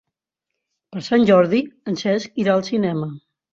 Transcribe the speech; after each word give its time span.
Per 0.95 1.03
Sant 1.09 1.27
Jordi 1.31 1.61
en 1.93 2.01
Cesc 2.05 2.43
irà 2.47 2.57
al 2.59 2.67
cinema. 2.73 3.15